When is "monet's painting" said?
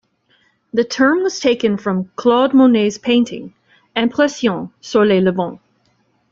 2.55-3.53